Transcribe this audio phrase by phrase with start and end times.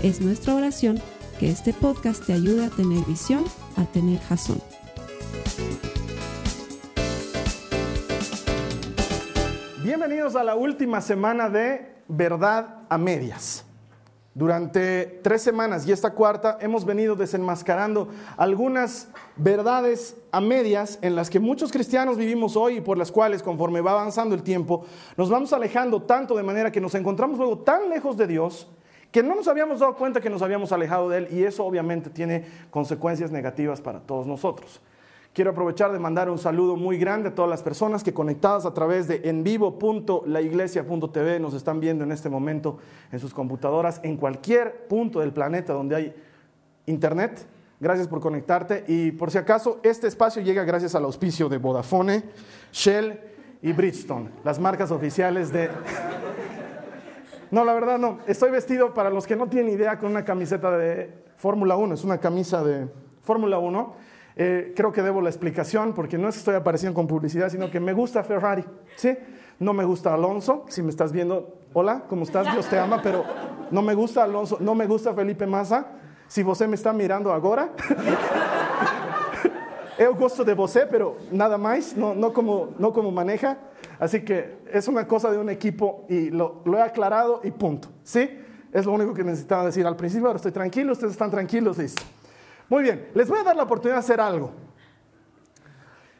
[0.00, 1.00] Es nuestra oración
[1.40, 3.42] que este podcast te ayude a tener visión,
[3.76, 4.62] a tener jazón.
[9.82, 13.64] Bienvenidos a la última semana de Verdad a Medias.
[14.34, 21.28] Durante tres semanas y esta cuarta hemos venido desenmascarando algunas verdades a medias en las
[21.28, 24.84] que muchos cristianos vivimos hoy y por las cuales conforme va avanzando el tiempo
[25.16, 28.68] nos vamos alejando tanto de manera que nos encontramos luego tan lejos de Dios
[29.10, 32.10] que no nos habíamos dado cuenta que nos habíamos alejado de Él y eso obviamente
[32.10, 34.82] tiene consecuencias negativas para todos nosotros.
[35.32, 38.74] Quiero aprovechar de mandar un saludo muy grande a todas las personas que conectadas a
[38.74, 42.78] través de envivo.laiglesia.tv nos están viendo en este momento
[43.12, 46.12] en sus computadoras en cualquier punto del planeta donde hay
[46.86, 47.46] internet.
[47.78, 52.24] Gracias por conectarte y por si acaso este espacio llega gracias al auspicio de Vodafone,
[52.72, 53.20] Shell
[53.62, 55.70] y Bridgestone, las marcas oficiales de
[57.50, 58.18] no, la verdad no.
[58.26, 61.94] Estoy vestido, para los que no tienen idea, con una camiseta de Fórmula 1.
[61.94, 62.88] Es una camisa de
[63.22, 63.94] Fórmula 1.
[64.36, 67.80] Eh, creo que debo la explicación porque no es estoy apareciendo con publicidad, sino que
[67.80, 68.64] me gusta Ferrari.
[68.96, 69.16] ¿sí?
[69.58, 70.64] No me gusta Alonso.
[70.68, 72.52] Si me estás viendo, hola, ¿cómo estás?
[72.52, 73.24] Dios te ama, pero
[73.70, 74.58] no me gusta Alonso.
[74.60, 75.86] No me gusta Felipe Massa.
[76.28, 77.70] Si usted me está mirando ahora.
[79.98, 83.58] Eu gosto de você, pero nada más, no, no, como, no como maneja.
[83.98, 87.88] Así que es una cosa de un equipo y lo, lo, he aclarado y punto.
[88.04, 88.28] ¿Sí?
[88.72, 90.26] Es lo único que necesitaba decir al principio.
[90.26, 92.02] Ahora estoy tranquilo, ustedes están tranquilos, listo.
[92.68, 94.52] Muy bien, les voy a dar la oportunidad de hacer algo.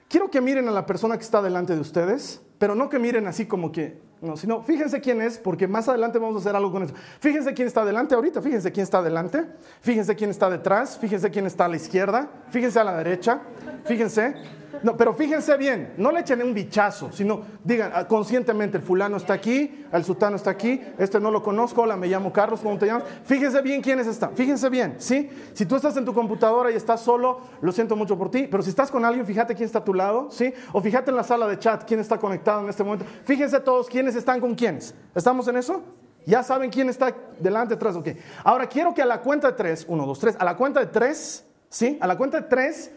[0.09, 3.27] Quiero que miren a la persona que está delante de ustedes, pero no que miren
[3.27, 6.73] así como que, no, sino fíjense quién es, porque más adelante vamos a hacer algo
[6.73, 6.95] con eso.
[7.21, 9.45] Fíjense quién está delante ahorita, fíjense quién está delante,
[9.81, 13.41] fíjense quién está detrás, fíjense quién está a la izquierda, fíjense a la derecha,
[13.85, 14.35] fíjense.
[14.83, 19.17] No, pero fíjense bien, no le echen un bichazo, sino digan ah, conscientemente, el fulano
[19.17, 22.79] está aquí, el sultano está aquí, este no lo conozco, hola, me llamo Carlos, ¿cómo
[22.79, 23.05] te llamas?
[23.25, 25.31] Fíjense bien quiénes están, fíjense bien, ¿sí?
[25.55, 28.63] Si tú estás en tu computadora y estás solo, lo siento mucho por ti, pero
[28.63, 30.53] si estás con alguien, fíjate quién está a tu lado, ¿sí?
[30.73, 33.07] O fíjate en la sala de chat quién está conectado en este momento.
[33.25, 34.95] Fíjense todos quiénes están con quiénes.
[35.15, 35.83] ¿Estamos en eso?
[36.27, 38.09] Ya saben quién está delante, atrás, ok.
[38.45, 40.87] Ahora quiero que a la cuenta de tres, uno, dos, tres, a la cuenta de
[40.87, 41.99] tres, ¿sí?
[42.01, 42.91] A la cuenta de tres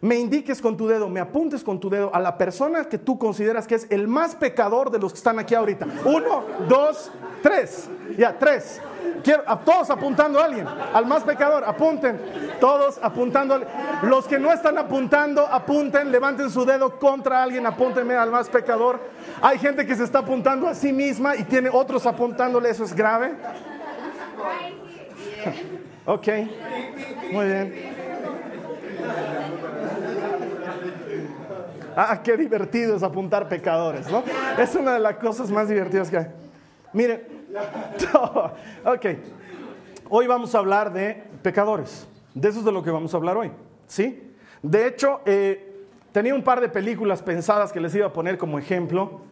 [0.00, 3.18] me indiques con tu dedo, me apuntes con tu dedo a la persona que tú
[3.18, 5.86] consideras que es el más pecador de los que están aquí ahorita.
[6.04, 7.10] Uno, dos,
[7.42, 7.88] tres.
[8.16, 8.80] Ya, tres.
[9.22, 12.18] Quiero, todos apuntando a alguien, al más pecador, apunten,
[12.58, 13.60] todos apuntando.
[14.02, 18.98] Los que no están apuntando, apunten, levanten su dedo contra alguien, apúntenme al más pecador.
[19.42, 22.94] Hay gente que se está apuntando a sí misma y tiene otros apuntándole, eso es
[22.94, 23.34] grave.
[26.06, 26.28] Ok,
[27.32, 28.00] muy bien.
[31.96, 34.22] Ah, qué divertido es apuntar pecadores, ¿no?
[34.58, 36.26] Es una de las cosas más divertidas que hay.
[36.92, 37.26] Mire,
[38.84, 39.06] ok,
[40.08, 42.06] hoy vamos a hablar de pecadores.
[42.34, 43.50] De eso es de lo que vamos a hablar hoy,
[43.86, 44.32] ¿sí?
[44.62, 48.58] De hecho, eh, tenía un par de películas pensadas que les iba a poner como
[48.58, 49.22] ejemplo,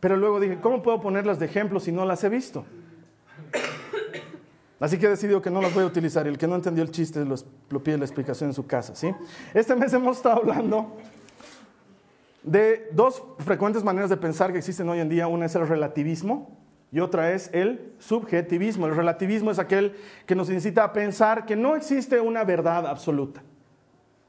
[0.00, 2.64] pero luego dije, ¿cómo puedo ponerlas de ejemplo si no las he visto?
[4.78, 6.90] Así que he decidido que no las voy a utilizar el que no entendió el
[6.90, 7.34] chiste lo,
[7.70, 9.10] lo pide la explicación en su casa, ¿sí?
[9.54, 10.96] Este mes hemos estado hablando
[12.46, 15.26] de dos frecuentes maneras de pensar que existen hoy en día.
[15.26, 16.56] Una es el relativismo
[16.92, 18.86] y otra es el subjetivismo.
[18.86, 23.42] El relativismo es aquel que nos incita a pensar que no existe una verdad absoluta.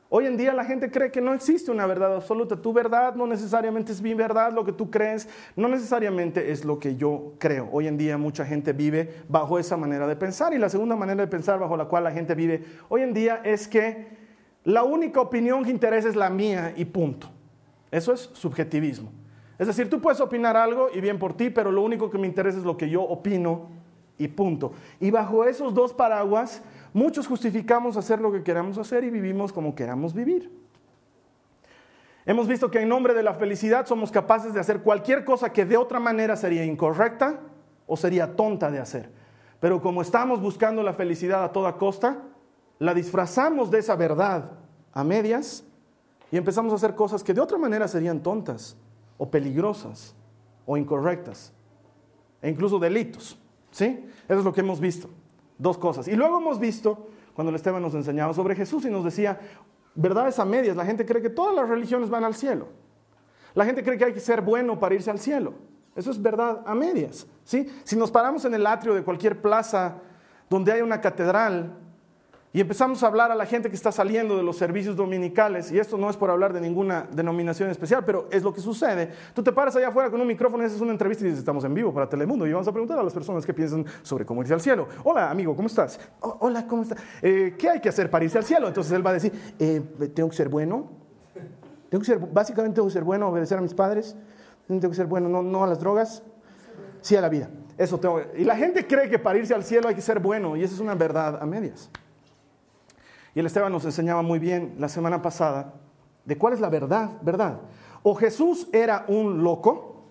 [0.09, 2.55] Hoy en día la gente cree que no existe una verdad absoluta.
[2.55, 6.79] Tu verdad no necesariamente es mi verdad, lo que tú crees no necesariamente es lo
[6.79, 7.69] que yo creo.
[7.71, 11.21] Hoy en día mucha gente vive bajo esa manera de pensar y la segunda manera
[11.21, 14.07] de pensar bajo la cual la gente vive hoy en día es que
[14.63, 17.36] la única opinión que interesa es la mía y punto.
[17.91, 19.11] Eso es subjetivismo.
[19.57, 22.27] Es decir, tú puedes opinar algo y bien por ti, pero lo único que me
[22.27, 23.69] interesa es lo que yo opino
[24.17, 24.73] y punto.
[24.99, 26.61] Y bajo esos dos paraguas,
[26.93, 30.51] muchos justificamos hacer lo que queramos hacer y vivimos como queramos vivir.
[32.25, 35.65] Hemos visto que en nombre de la felicidad somos capaces de hacer cualquier cosa que
[35.65, 37.39] de otra manera sería incorrecta
[37.87, 39.09] o sería tonta de hacer.
[39.59, 42.21] Pero como estamos buscando la felicidad a toda costa,
[42.79, 44.51] la disfrazamos de esa verdad
[44.93, 45.63] a medias
[46.31, 48.75] y empezamos a hacer cosas que de otra manera serían tontas
[49.17, 50.15] o peligrosas
[50.65, 51.53] o incorrectas
[52.41, 53.39] e incluso delitos.
[53.71, 54.05] ¿Sí?
[54.27, 55.09] Eso es lo que hemos visto.
[55.57, 56.07] Dos cosas.
[56.07, 59.39] Y luego hemos visto cuando el Esteban nos enseñaba sobre Jesús y nos decía,
[59.95, 62.67] verdades a medias, la gente cree que todas las religiones van al cielo.
[63.53, 65.53] La gente cree que hay que ser bueno para irse al cielo.
[65.95, 67.27] Eso es verdad a medias.
[67.43, 67.67] ¿sí?
[67.83, 69.95] Si nos paramos en el atrio de cualquier plaza
[70.49, 71.75] donde hay una catedral
[72.57, 75.77] y empezamos a hablar a la gente que está saliendo de los servicios dominicales, y
[75.77, 79.43] esto no es por hablar de ninguna denominación especial, pero es lo que sucede, tú
[79.43, 81.75] te paras allá afuera con un micrófono y haces una entrevista y dices, estamos en
[81.75, 84.55] vivo para Telemundo, y vamos a preguntar a las personas qué piensan sobre cómo irse
[84.55, 84.87] al cielo.
[85.03, 85.99] Hola, amigo, ¿cómo estás?
[86.19, 86.97] hola, ¿cómo estás?
[87.21, 88.67] Eh, ¿Qué hay que hacer para irse al cielo?
[88.67, 89.79] Entonces él va a decir, eh,
[90.15, 90.89] tengo que ser bueno,
[91.89, 94.15] tengo que ser, básicamente tengo que ser bueno, obedecer a mis padres,
[94.65, 96.23] tengo que ser bueno, no, no a las drogas,
[97.01, 97.51] sí a la vida.
[97.77, 98.19] Eso tengo.
[98.35, 100.73] Y la gente cree que para irse al cielo hay que ser bueno, y esa
[100.73, 101.91] es una verdad a medias.
[103.37, 105.75] Y el Esteban nos enseñaba muy bien la semana pasada
[106.25, 107.59] de cuál es la verdad, verdad.
[108.01, 110.05] O Jesús era un loco,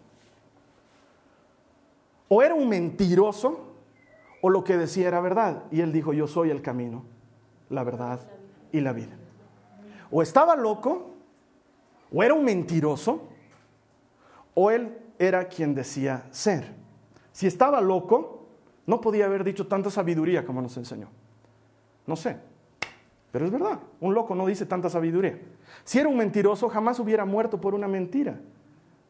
[2.29, 3.73] o era un mentiroso,
[4.41, 5.65] o lo que decía era verdad.
[5.73, 7.03] Y él dijo, yo soy el camino,
[7.69, 8.21] la verdad
[8.71, 9.17] y la vida.
[10.13, 11.11] O estaba loco,
[12.13, 13.23] o era un mentiroso,
[14.55, 16.77] o él era quien decía ser.
[17.33, 18.47] Si estaba loco,
[18.87, 21.09] no podía haber dicho tanta sabiduría como nos enseñó.
[22.07, 22.37] No sé,
[23.37, 25.39] pero es verdad, un loco no dice tanta sabiduría.
[25.85, 28.41] Si era un mentiroso, jamás hubiera muerto por una mentira.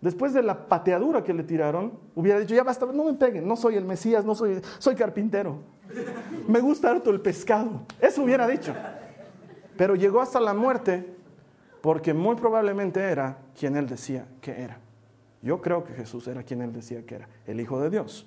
[0.00, 3.54] Después de la pateadura que le tiraron, hubiera dicho, ya basta, no me peguen, no
[3.54, 5.58] soy el Mesías, no soy, soy carpintero.
[6.48, 7.82] Me gusta harto el pescado.
[8.00, 8.74] Eso hubiera dicho.
[9.76, 11.08] Pero llegó hasta la muerte
[11.80, 14.80] porque muy probablemente era quien él decía que era.
[15.40, 18.26] Yo creo que Jesús era quien él decía que era, el Hijo de Dios.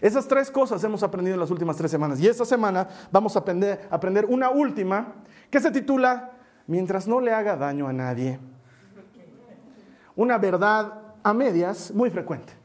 [0.00, 2.20] Esas tres cosas hemos aprendido en las últimas tres semanas.
[2.20, 5.14] Y esta semana vamos a aprender, aprender una última
[5.50, 6.32] que se titula
[6.66, 8.38] Mientras no le haga daño a nadie.
[10.14, 12.59] Una verdad a medias muy frecuente.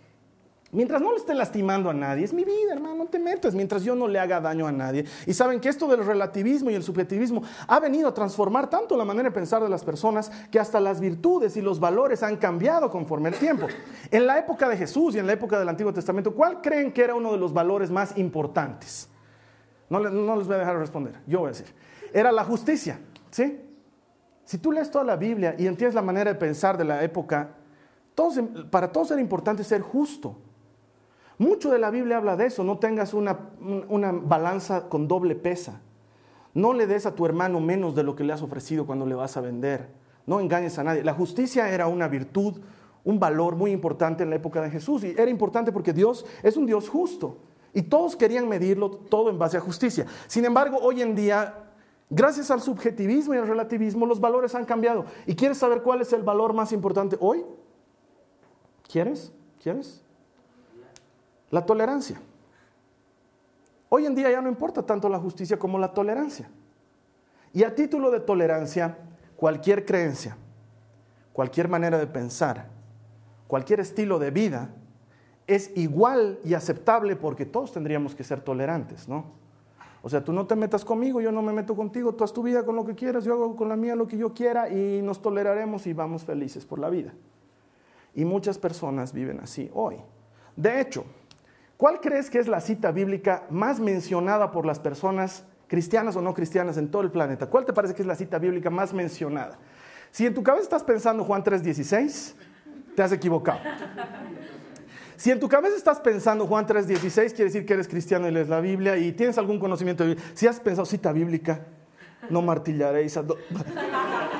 [0.76, 3.84] Mientras no le esté lastimando a nadie, es mi vida, hermano, no te metas, mientras
[3.84, 5.06] yo no le haga daño a nadie.
[5.26, 9.06] Y saben que esto del relativismo y el subjetivismo ha venido a transformar tanto la
[9.06, 12.90] manera de pensar de las personas que hasta las virtudes y los valores han cambiado
[12.90, 13.68] conforme el tiempo.
[14.12, 17.04] En la época de Jesús y en la época del Antiguo Testamento, ¿cuál creen que
[17.04, 19.08] era uno de los valores más importantes?
[19.90, 21.74] No, no les voy a dejar responder, yo voy a decir.
[22.14, 23.00] Era la justicia.
[23.32, 23.62] ¿Sí?
[24.44, 27.56] Si tú lees toda la Biblia y entiendes la manera de pensar de la época,
[28.70, 30.38] para todos era importante ser justo.
[31.38, 33.40] Mucho de la Biblia habla de eso, no tengas una,
[33.90, 35.82] una balanza con doble pesa.
[36.54, 39.16] No le des a tu hermano menos de lo que le has ofrecido cuando le
[39.16, 39.90] vas a vender.
[40.26, 41.04] No engañes a nadie.
[41.04, 42.62] La justicia era una virtud,
[43.04, 45.04] un valor muy importante en la época de Jesús.
[45.04, 47.40] Y era importante porque Dios es un Dios justo.
[47.74, 50.06] Y todos querían medirlo todo en base a justicia.
[50.28, 51.66] Sin embargo, hoy en día
[52.10, 55.06] Gracias al subjetivismo y al relativismo, los valores han cambiado.
[55.26, 57.44] ¿Y quieres saber cuál es el valor más importante hoy?
[58.88, 59.34] ¿Quieres?
[59.62, 60.04] ¿Quieres?
[61.52, 62.20] La tolerancia.
[63.90, 66.50] Hoy en día ya no importa tanto la justicia como la tolerancia.
[67.54, 68.98] Y a título de tolerancia,
[69.36, 70.38] cualquier creencia,
[71.32, 72.68] cualquier manera de pensar,
[73.48, 74.70] cualquier estilo de vida
[75.48, 79.26] es igual y aceptable porque todos tendríamos que ser tolerantes, ¿no?
[80.02, 82.44] O sea, tú no te metas conmigo, yo no me meto contigo, tú haz tu
[82.44, 85.02] vida con lo que quieras, yo hago con la mía lo que yo quiera y
[85.02, 87.14] nos toleraremos y vamos felices por la vida.
[88.14, 89.98] Y muchas personas viven así hoy.
[90.56, 91.06] De hecho,
[91.78, 96.34] ¿cuál crees que es la cita bíblica más mencionada por las personas cristianas o no
[96.34, 97.48] cristianas en todo el planeta?
[97.48, 99.58] ¿Cuál te parece que es la cita bíblica más mencionada?
[100.12, 102.36] Si en tu cabeza estás pensando Juan 3:16,
[102.96, 103.60] te has equivocado.
[105.18, 108.50] Si en tu cabeza estás pensando Juan 3:16, quiere decir que eres cristiano y lees
[108.50, 110.32] la Biblia y tienes algún conocimiento de Biblia.
[110.34, 111.62] Si has pensado cita bíblica,
[112.30, 113.18] no martillaréis.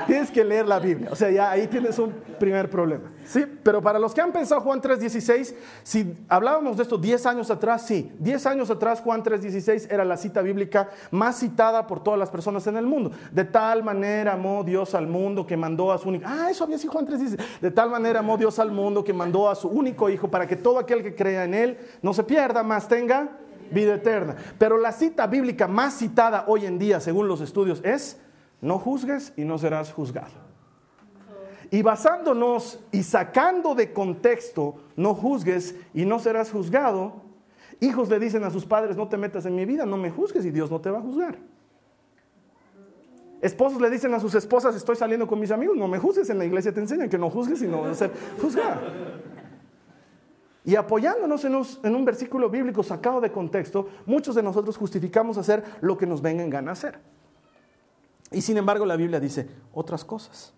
[0.08, 1.10] tienes que leer la Biblia.
[1.12, 3.12] O sea, ya ahí tienes un primer problema.
[3.26, 3.46] ¿sí?
[3.64, 7.86] Pero para los que han pensado Juan 3.16, si hablábamos de esto 10 años atrás,
[7.86, 8.12] sí.
[8.20, 12.66] 10 años atrás Juan 3.16 era la cita bíblica más citada por todas las personas
[12.68, 13.12] en el mundo.
[13.32, 16.26] De tal manera amó Dios al mundo que mandó a su único...
[16.28, 17.40] Ah, eso había sido Juan 3.16.
[17.62, 20.56] De tal manera amó Dios al mundo que mandó a su único hijo para que
[20.56, 23.38] todo aquel que crea en él no se pierda, más tenga
[23.72, 24.36] vida eterna.
[24.58, 28.20] Pero la cita bíblica más citada hoy en día, según los estudios, es
[28.62, 30.46] no juzgues y no serás juzgado.
[31.72, 37.24] Y basándonos y sacando de contexto, no juzgues y no serás juzgado,
[37.80, 40.46] hijos le dicen a sus padres, no te metas en mi vida, no me juzgues
[40.46, 41.38] y Dios no te va a juzgar.
[43.42, 46.40] Esposos le dicen a sus esposas, estoy saliendo con mis amigos, no me juzgues, en
[46.40, 48.82] la iglesia te enseñan que no juzgues y no vas a ser juzgado.
[50.64, 55.96] Y apoyándonos en un, versículo bíblico sacado de contexto, muchos de nosotros justificamos hacer lo
[55.96, 56.98] que nos venga en gana hacer.
[58.32, 60.54] Y sin embargo la Biblia dice otras cosas.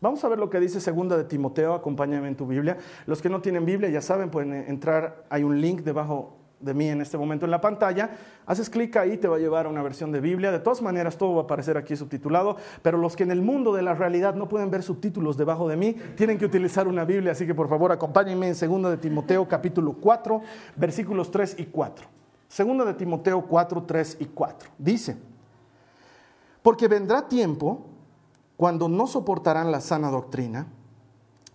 [0.00, 2.76] Vamos a ver lo que dice segunda de Timoteo, acompáñame en tu Biblia.
[3.06, 6.88] Los que no tienen Biblia ya saben, pueden entrar, hay un link debajo de mí
[6.88, 8.10] en este momento en la pantalla,
[8.46, 10.50] haces clic ahí, te va a llevar a una versión de Biblia.
[10.50, 13.74] De todas maneras, todo va a aparecer aquí subtitulado, pero los que en el mundo
[13.74, 17.32] de la realidad no pueden ver subtítulos debajo de mí, tienen que utilizar una Biblia,
[17.32, 20.40] así que por favor acompáñenme en 2 de Timoteo capítulo 4,
[20.76, 22.06] versículos 3 y 4.
[22.56, 24.70] 2 de Timoteo 4, 3 y 4.
[24.78, 25.16] Dice,
[26.66, 27.86] porque vendrá tiempo
[28.56, 30.66] cuando no soportarán la sana doctrina,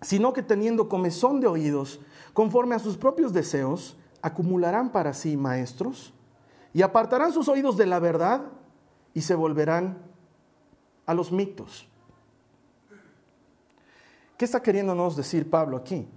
[0.00, 2.00] sino que teniendo comezón de oídos,
[2.32, 6.14] conforme a sus propios deseos, acumularán para sí maestros
[6.72, 8.40] y apartarán sus oídos de la verdad
[9.12, 9.98] y se volverán
[11.04, 11.86] a los mitos.
[14.38, 16.08] ¿Qué está queriéndonos decir Pablo aquí?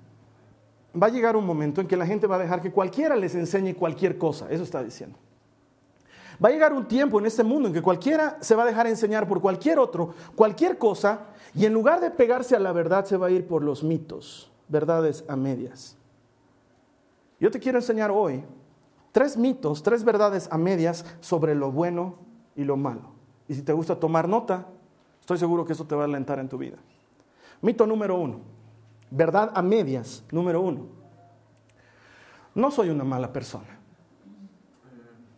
[0.95, 3.35] Va a llegar un momento en que la gente va a dejar que cualquiera les
[3.35, 5.19] enseñe cualquier cosa, eso está diciendo.
[6.43, 8.87] Va a llegar un tiempo en este mundo en que cualquiera se va a dejar
[8.87, 13.17] enseñar por cualquier otro, cualquier cosa, y en lugar de pegarse a la verdad se
[13.17, 15.97] va a ir por los mitos, verdades a medias.
[17.39, 18.43] Yo te quiero enseñar hoy
[19.11, 22.15] tres mitos, tres verdades a medias sobre lo bueno
[22.55, 23.11] y lo malo.
[23.47, 24.65] Y si te gusta tomar nota,
[25.21, 26.77] estoy seguro que eso te va a alentar en tu vida.
[27.61, 28.41] Mito número uno,
[29.09, 30.87] verdad a medias número uno.
[32.53, 33.74] No soy una mala persona.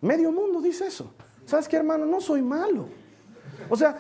[0.01, 1.13] Medio mundo dice eso.
[1.45, 2.05] ¿Sabes qué, hermano?
[2.05, 2.87] No soy malo.
[3.69, 3.97] O sea,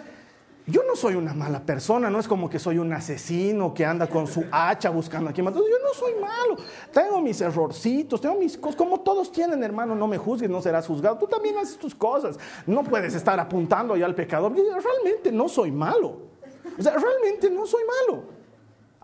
[0.69, 4.07] yo no soy una mala persona, no es como que soy un asesino que anda
[4.07, 5.41] con su hacha buscando aquí.
[5.41, 6.57] Yo no soy malo,
[6.91, 10.85] tengo mis errorcitos, tengo mis cosas, como todos tienen, hermano, no me juzgues, no serás
[10.85, 11.17] juzgado.
[11.17, 14.53] Tú también haces tus cosas, no puedes estar apuntando ahí al pecador.
[14.53, 16.17] Realmente no soy malo,
[16.77, 18.36] o sea, realmente no soy malo.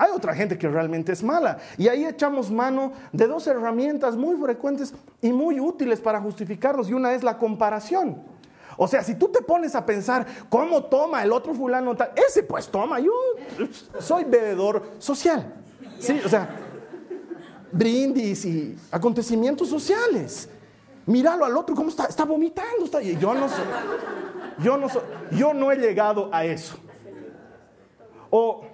[0.03, 1.59] Hay otra gente que realmente es mala.
[1.77, 6.89] Y ahí echamos mano de dos herramientas muy frecuentes y muy útiles para justificarnos.
[6.89, 8.21] Y una es la comparación.
[8.75, 12.43] O sea, si tú te pones a pensar cómo toma el otro fulano tal, ese
[12.43, 13.13] pues toma, yo
[13.99, 15.53] soy bebedor social.
[15.99, 16.49] Sí, o sea,
[17.71, 20.49] brindis y acontecimientos sociales.
[21.05, 23.47] Míralo al otro cómo está, está vomitando, yo no
[24.61, 24.87] yo no
[25.31, 26.75] yo no he llegado a eso.
[28.29, 28.72] O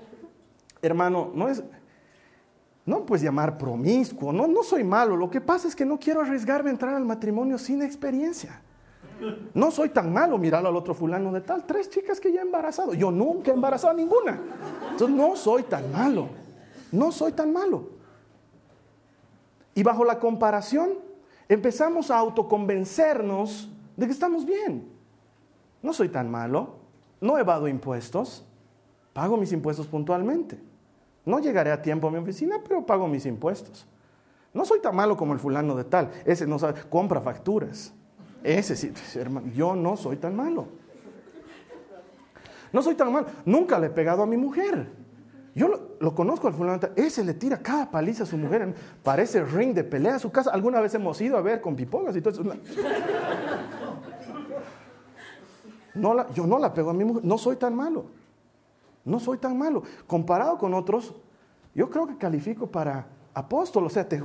[0.82, 1.64] hermano, no es
[2.86, 6.22] no puedes llamar promiscuo, no no soy malo, lo que pasa es que no quiero
[6.22, 8.62] arriesgarme a entrar al matrimonio sin experiencia.
[9.54, 11.66] No soy tan malo, mirarlo al otro fulano de tal.
[11.66, 12.94] Tres chicas que ya he embarazado.
[12.94, 14.40] Yo nunca he embarazado a ninguna.
[14.92, 16.30] Entonces no soy tan malo.
[16.92, 17.90] No soy tan malo.
[19.76, 20.92] Y bajo la comparación
[21.48, 24.90] empezamos a autoconvencernos de que estamos bien.
[25.82, 26.76] No soy tan malo.
[27.20, 28.46] No evado impuestos.
[29.14, 30.58] Pago mis impuestos puntualmente.
[31.30, 33.86] No llegaré a tiempo a mi oficina, pero pago mis impuestos.
[34.52, 36.10] No soy tan malo como el fulano de tal.
[36.26, 37.94] Ese no sabe, compra facturas.
[38.44, 40.66] Ese sí, pues, hermano, yo no soy tan malo.
[42.74, 43.28] No soy tan malo.
[43.46, 44.88] Nunca le he pegado a mi mujer.
[45.54, 46.80] Yo lo, conozco al fulano.
[46.96, 48.74] Ese le tira cada paliza a su mujer.
[49.04, 50.50] Parece ring de pelea a su casa.
[50.50, 52.44] Alguna vez hemos ido a ver con pipogas y todo eso.
[55.94, 57.24] No yo no la pego a mi mujer.
[57.24, 58.19] No soy tan malo.
[59.10, 59.84] No soy tan malo.
[60.08, 61.14] Comparado con otros,
[61.74, 63.86] yo creo que califico para apóstol.
[63.86, 64.24] O sea, te...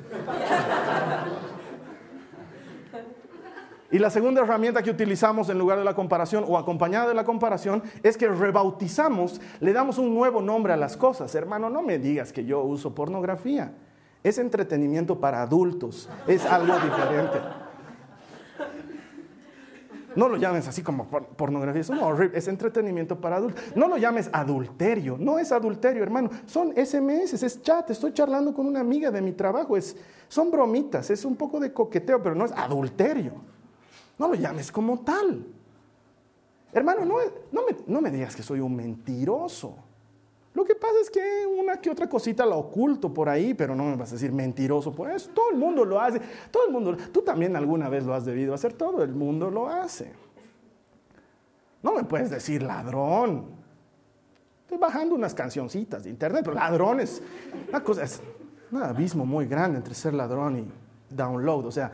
[3.90, 7.24] Y la segunda herramienta que utilizamos en lugar de la comparación o acompañada de la
[7.24, 11.32] comparación es que rebautizamos, le damos un nuevo nombre a las cosas.
[11.36, 13.72] Hermano, no me digas que yo uso pornografía.
[14.24, 17.38] Es entretenimiento para adultos, es algo diferente.
[20.16, 21.82] No lo llames así como pornografía,
[22.32, 23.62] es entretenimiento para adultos.
[23.74, 26.30] No lo llames adulterio, no es adulterio, hermano.
[26.46, 29.96] Son SMS, es chat, estoy charlando con una amiga de mi trabajo, es,
[30.28, 33.32] son bromitas, es un poco de coqueteo, pero no es adulterio.
[34.18, 35.46] No lo llames como tal.
[36.72, 39.76] Hermano, no, me, no me digas que soy un mentiroso.
[40.54, 43.84] Lo que pasa es que una que otra cosita la oculto por ahí, pero no
[43.84, 45.30] me vas a decir mentiroso por eso.
[45.34, 46.20] Todo el mundo lo hace.
[46.52, 48.72] Todo el mundo, tú también alguna vez lo has debido hacer.
[48.72, 50.12] Todo el mundo lo hace.
[51.82, 53.46] No me puedes decir ladrón.
[54.62, 57.20] Estoy bajando unas cancioncitas de internet, pero ladrón es
[57.68, 58.22] una cosa, es
[58.70, 61.66] un abismo muy grande entre ser ladrón y download.
[61.66, 61.90] O sea,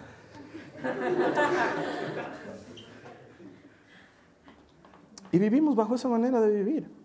[5.33, 7.00] y vivimos bajo esa manera de vivir.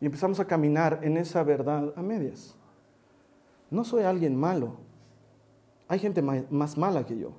[0.00, 2.54] Y empezamos a caminar en esa verdad a medias.
[3.70, 4.76] No soy alguien malo.
[5.88, 7.32] Hay gente más mala que yo.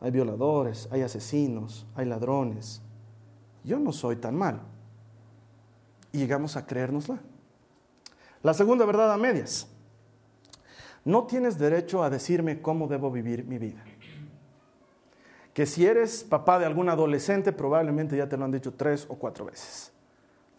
[0.00, 2.82] Hay violadores, hay asesinos, hay ladrones.
[3.64, 4.60] Yo no soy tan malo.
[6.10, 7.20] Y llegamos a creérnosla.
[8.42, 9.68] La segunda verdad a medias.
[11.04, 13.84] No tienes derecho a decirme cómo debo vivir mi vida.
[15.54, 19.16] Que si eres papá de algún adolescente, probablemente ya te lo han dicho tres o
[19.16, 19.92] cuatro veces.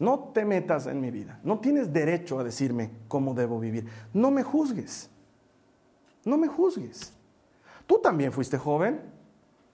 [0.04, 1.40] No te metas en mi vida.
[1.46, 3.88] No tienes derecho a decirme cómo debo vivir.
[4.12, 5.10] No me juzgues.
[6.26, 7.14] No me juzgues.
[7.88, 9.00] Tú también fuiste joven.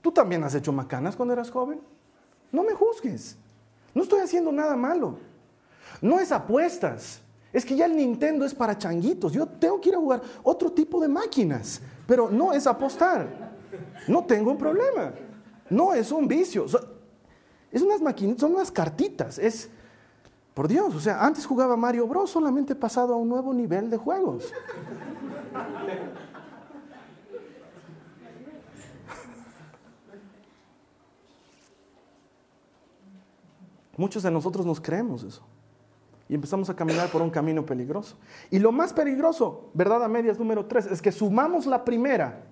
[0.02, 1.82] Tú también has hecho macanas cuando eras joven.
[2.52, 3.38] No me juzgues.
[3.96, 5.18] No estoy haciendo nada malo.
[6.00, 7.22] No es apuestas.
[7.52, 9.34] Es que ya el Nintendo es para changuitos.
[9.34, 11.82] Yo tengo que ir a jugar otro tipo de máquinas.
[12.06, 13.50] Pero no es apostar.
[14.08, 15.12] No tengo un problema.
[15.72, 16.68] No es un vicio.
[17.72, 19.40] Es unas maquinitas, son unas cartitas.
[19.40, 19.72] Es,
[20.60, 22.32] por Dios, o sea, antes jugaba Mario Bros.
[22.32, 24.52] solamente pasado a un nuevo nivel de juegos.
[33.96, 35.42] Muchos de nosotros nos creemos eso.
[36.28, 38.18] Y empezamos a caminar por un camino peligroso.
[38.52, 42.44] Y lo más peligroso, verdad a medias número tres, es que sumamos la primera.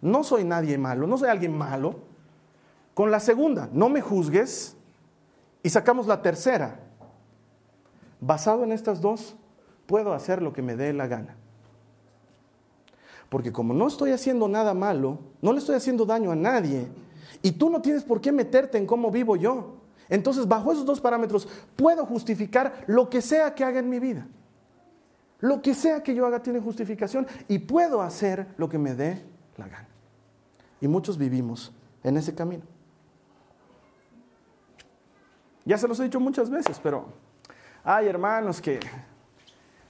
[0.00, 2.00] No soy nadie malo, no soy alguien malo.
[2.92, 4.76] Con la segunda, no me juzgues.
[5.62, 6.88] Y sacamos la tercera.
[8.22, 9.34] Basado en estas dos,
[9.86, 11.34] puedo hacer lo que me dé la gana.
[13.28, 16.86] Porque como no estoy haciendo nada malo, no le estoy haciendo daño a nadie,
[17.42, 19.74] y tú no tienes por qué meterte en cómo vivo yo.
[20.08, 24.28] Entonces, bajo esos dos parámetros, puedo justificar lo que sea que haga en mi vida.
[25.40, 29.20] Lo que sea que yo haga tiene justificación y puedo hacer lo que me dé
[29.56, 29.88] la gana.
[30.80, 31.72] Y muchos vivimos
[32.04, 32.62] en ese camino.
[35.64, 37.06] Ya se los he dicho muchas veces, pero
[37.84, 38.80] hay hermanos que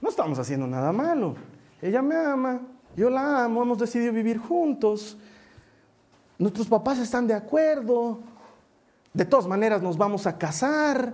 [0.01, 1.35] no estamos haciendo nada malo.
[1.81, 2.61] Ella me ama,
[2.95, 5.17] yo la amo, hemos decidido vivir juntos.
[6.37, 8.19] Nuestros papás están de acuerdo,
[9.13, 11.13] de todas maneras nos vamos a casar.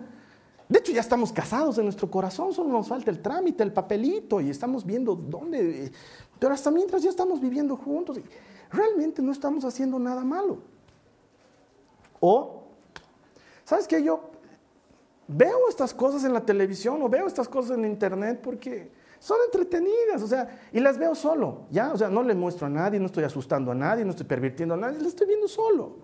[0.67, 4.39] De hecho, ya estamos casados en nuestro corazón, solo nos falta el trámite, el papelito,
[4.39, 5.91] y estamos viendo dónde.
[6.37, 8.19] Pero hasta mientras ya estamos viviendo juntos,
[8.71, 10.59] realmente no estamos haciendo nada malo.
[12.19, 12.63] O,
[13.65, 14.03] ¿sabes qué?
[14.03, 14.28] Yo
[15.29, 20.23] veo estas cosas en la televisión o veo estas cosas en internet porque son entretenidas,
[20.23, 21.91] o sea, y las veo solo, ¿ya?
[21.93, 24.73] O sea, no le muestro a nadie, no estoy asustando a nadie, no estoy pervirtiendo
[24.73, 25.97] a nadie, las estoy viendo solo.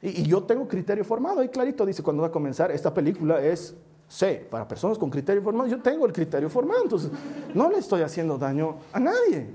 [0.00, 3.74] Y, yo tengo criterio formado, ahí clarito dice cuando va a comenzar, esta película es
[4.08, 7.10] C, para personas con criterio formado, yo tengo el criterio formado, entonces
[7.52, 9.48] no le estoy haciendo daño a nadie.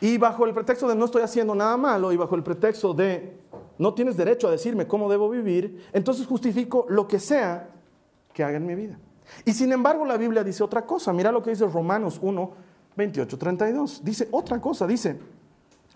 [0.00, 3.36] Y bajo el pretexto de no estoy haciendo nada malo y bajo el pretexto de
[3.78, 7.70] no tienes derecho a decirme cómo debo vivir, entonces justifico lo que sea
[8.32, 8.98] que haga en mi vida.
[9.44, 12.50] Y sin embargo la Biblia dice otra cosa, mira lo que dice Romanos 1,
[12.96, 14.04] 28, 32.
[14.04, 15.18] Dice otra cosa, dice,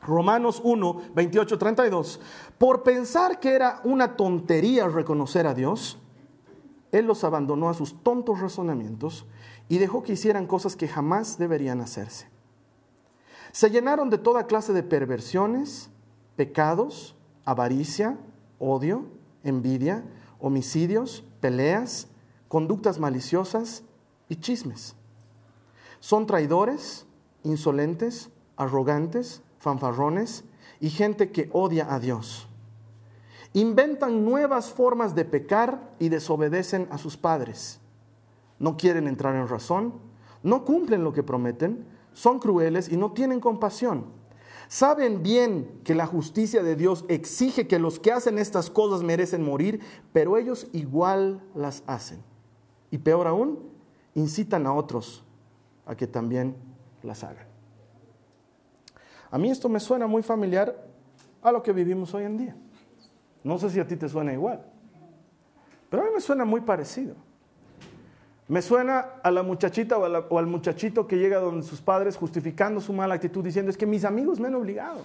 [0.03, 2.21] Romanos 1, 28, 32.
[2.59, 5.99] Por pensar que era una tontería reconocer a Dios,
[6.91, 9.27] Él los abandonó a sus tontos razonamientos
[9.69, 12.29] y dejó que hicieran cosas que jamás deberían hacerse.
[13.53, 15.91] Se llenaron de toda clase de perversiones,
[16.37, 18.19] pecados, avaricia,
[18.59, 19.07] odio,
[19.45, 20.05] envidia,
[20.39, 22.09] homicidios, peleas,
[22.49, 23.83] conductas maliciosas
[24.29, 24.95] y chismes.
[26.01, 27.07] Son traidores,
[27.45, 30.45] insolentes, arrogantes, fanfarrones
[30.81, 32.49] y gente que odia a Dios.
[33.55, 37.81] Inventan nuevas formas de pecar y desobedecen a sus padres.
[38.59, 39.95] No quieren entrar en razón,
[40.43, 44.07] no cumplen lo que prometen, son crueles y no tienen compasión.
[44.73, 49.45] Saben bien que la justicia de Dios exige que los que hacen estas cosas merecen
[49.45, 49.81] morir,
[50.15, 52.23] pero ellos igual las hacen.
[52.91, 53.69] Y peor aún,
[54.15, 55.27] incitan a otros
[55.85, 56.57] a que también
[57.03, 57.47] las hagan.
[59.31, 60.75] A mí esto me suena muy familiar
[61.43, 62.57] a lo que vivimos hoy en día.
[63.45, 64.65] No sé si a ti te suena igual,
[65.91, 67.15] pero a mí me suena muy parecido.
[68.53, 72.93] Me suena a la muchachita o, al muchachito que llega donde sus padres justificando su
[72.93, 75.01] mala actitud diciendo es que mis amigos me han obligado.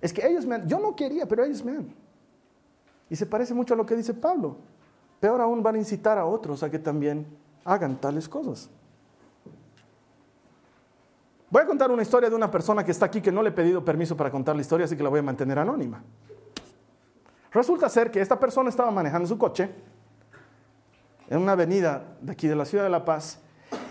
[0.00, 1.94] Es que ellos me han, yo no quería, pero ellos me han.
[3.10, 4.56] Y se parece mucho a lo que dice Pablo.
[5.20, 7.26] Peor aún van a incitar a otros a que también
[7.62, 8.70] hagan tales cosas.
[11.50, 13.52] Voy a contar una historia de una persona que está aquí que no le he
[13.52, 16.02] pedido permiso para contar la historia, así que la voy a mantener anónima.
[17.52, 19.97] Resulta ser que esta persona estaba manejando su coche
[21.28, 23.40] en una avenida de aquí de la ciudad de La Paz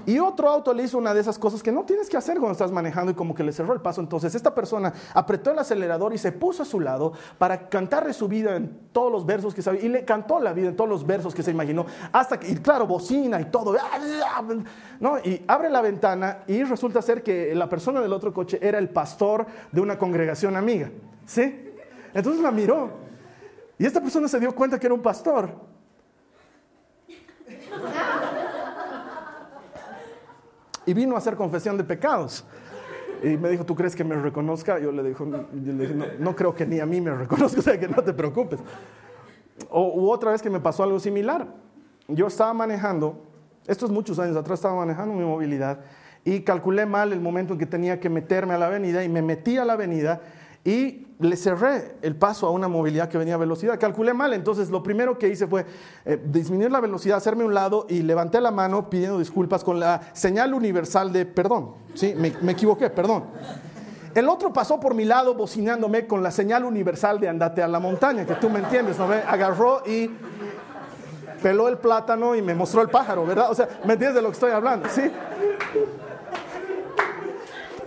[0.06, 2.54] y otro auto le hizo una de esas cosas que no tienes que hacer cuando
[2.54, 4.00] estás manejando y como que le cerró el paso.
[4.00, 8.30] Entonces esta persona apretó el acelerador y se puso a su lado para cantarle su
[8.30, 9.82] vida en todos los versos que sabía.
[9.82, 11.86] Y le cantó la vida en todos los versos que se imaginó.
[12.14, 13.76] Hasta que, y claro, bocina y todo.
[15.02, 15.20] ¿no?
[15.20, 18.88] Y abre la ventana y resulta ser que la persona del otro coche era el
[18.88, 20.90] pastor de una congregación amiga.
[21.26, 21.74] ¿Sí?
[22.14, 22.92] Entonces la miró.
[23.78, 25.67] Y esta persona se dio cuenta que era un pastor.
[30.86, 32.46] Y vino a hacer confesión de pecados.
[33.22, 34.80] Y me dijo, ¿tú crees que me reconozca?
[34.80, 35.24] Yo le, dije,
[36.20, 38.60] no, creo que ni a mí me reconozca, o sea que no te preocupes.
[39.70, 41.48] O otra vez que me pasó algo similar.
[42.08, 43.22] Yo estaba manejando,
[43.66, 45.80] estos muchos años atrás estaba manejando mi movilidad
[46.24, 49.22] y calculé mal el momento en que tenía que meterme a la avenida y me
[49.22, 50.22] metí a la avenida
[50.68, 53.80] y le cerré el paso a una movilidad que venía a velocidad.
[53.80, 55.66] Calculé mal, entonces lo primero que hice fue
[56.04, 60.02] eh, disminuir la velocidad, hacerme un lado y levanté la mano pidiendo disculpas con la
[60.12, 61.72] señal universal de perdón.
[61.94, 63.24] Sí, me, me equivoqué, perdón.
[64.14, 67.80] El otro pasó por mi lado bocinándome con la señal universal de andate a la
[67.80, 69.06] montaña, que tú me entiendes, ¿no?
[69.06, 70.12] Agarró y
[71.42, 73.50] peló el plátano y me mostró el pájaro, ¿verdad?
[73.50, 74.90] O sea, ¿me entiendes de lo que estoy hablando?
[74.90, 75.10] ¿Sí?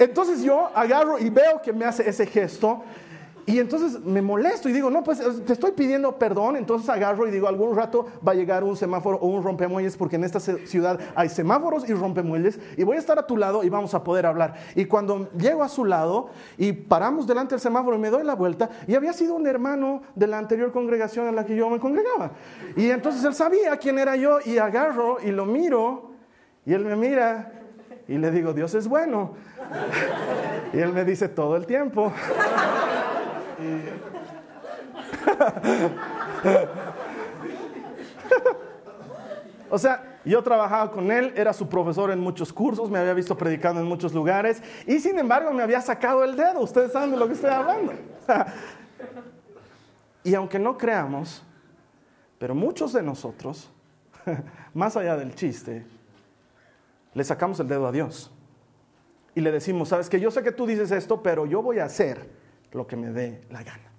[0.01, 2.83] Entonces yo agarro y veo que me hace ese gesto
[3.45, 6.57] y entonces me molesto y digo, no, pues te estoy pidiendo perdón.
[6.57, 10.17] Entonces agarro y digo, algún rato va a llegar un semáforo o un rompemuelles porque
[10.17, 13.69] en esta ciudad hay semáforos y rompemuelles y voy a estar a tu lado y
[13.69, 14.55] vamos a poder hablar.
[14.75, 18.37] Y cuando llego a su lado y paramos delante del semáforo y me doy la
[18.37, 21.79] vuelta y había sido un hermano de la anterior congregación en la que yo me
[21.79, 22.31] congregaba.
[22.75, 26.11] Y entonces él sabía quién era yo y agarro y lo miro
[26.65, 27.60] y él me mira
[28.11, 29.35] y le digo, Dios es bueno.
[30.73, 32.13] Y él me dice todo el tiempo.
[39.73, 43.39] O sea, yo trabajaba con él, era su profesor en muchos cursos, me había visto
[43.39, 46.59] predicando en muchos lugares y sin embargo me había sacado el dedo.
[46.61, 47.93] Ustedes saben de lo que estoy hablando.
[50.25, 51.43] Y aunque no creamos,
[52.39, 53.71] pero muchos de nosotros,
[54.75, 55.87] más allá del chiste,
[57.15, 58.33] le sacamos el dedo a Dios
[59.35, 61.85] y le decimos, sabes que yo sé que tú dices esto, pero yo voy a
[61.85, 62.29] hacer
[62.73, 63.91] lo que me dé la gana.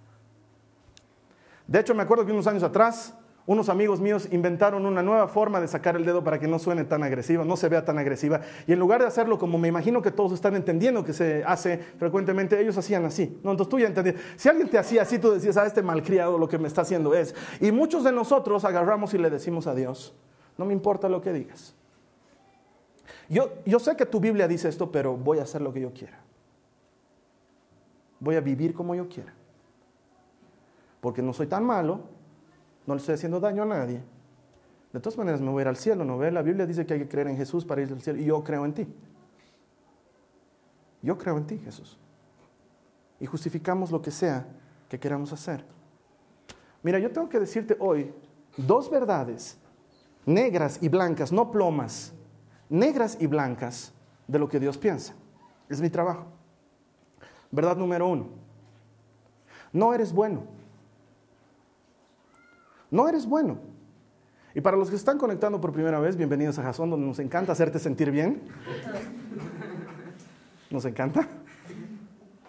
[1.67, 3.13] De hecho, me acuerdo que unos años atrás,
[3.45, 6.84] unos amigos míos inventaron una nueva forma de sacar el dedo para que no suene
[6.84, 8.41] tan agresiva, no se vea tan agresiva.
[8.67, 11.78] Y en lugar de hacerlo como me imagino que todos están entendiendo que se hace
[11.78, 13.39] frecuentemente, ellos hacían así.
[13.43, 14.17] No, entonces tú ya entendías.
[14.36, 16.82] Si alguien te hacía así, tú decías, a ah, este malcriado lo que me está
[16.82, 17.34] haciendo es.
[17.62, 20.13] Y muchos de nosotros agarramos y le decimos a Dios,
[20.58, 21.76] no me importa lo que digas.
[23.30, 26.19] Yo, sé que tu Biblia dice esto, pero voy a hacer lo que yo quiera.
[28.19, 29.34] Voy a vivir como yo quiera.
[31.00, 32.02] Porque no soy tan malo,
[32.86, 34.02] no le estoy haciendo daño a nadie.
[34.93, 36.32] De todas maneras me voy al cielo, ¿no ve?
[36.32, 38.43] La Biblia dice que hay que creer en Jesús para ir al cielo y yo
[38.43, 38.88] creo en ti.
[41.02, 41.97] Yo creo en ti, Jesús.
[43.19, 44.45] Y justificamos lo que sea
[44.89, 45.63] que queramos hacer.
[46.84, 48.13] Mira, yo tengo que decirte hoy
[48.58, 49.58] dos verdades,
[50.26, 52.13] negras y blancas, no plomas,
[52.71, 53.93] negras y blancas
[54.27, 55.13] de lo que Dios piensa.
[55.69, 56.25] Es mi trabajo.
[57.51, 58.29] Verdad número uno.
[59.73, 60.43] No eres bueno.
[62.89, 63.57] No eres bueno.
[64.55, 67.51] Y para los que están conectando por primera vez, bienvenidos a Jason, donde nos encanta
[67.51, 68.41] hacerte sentir bien.
[70.69, 71.27] Nos encanta.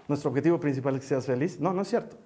[0.08, 1.60] Nuestro objetivo principal es que seas feliz.
[1.60, 2.16] No, no es cierto.